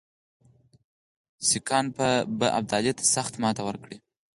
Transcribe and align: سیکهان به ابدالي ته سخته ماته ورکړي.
سیکهان 1.47 1.85
به 2.37 2.47
ابدالي 2.59 2.91
ته 2.97 3.03
سخته 3.13 3.37
ماته 3.43 3.61
ورکړي. 3.65 3.97